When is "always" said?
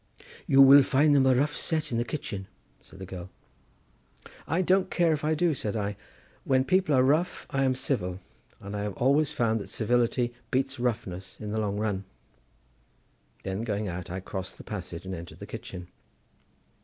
8.97-9.31